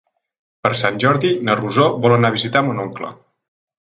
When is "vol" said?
2.05-2.15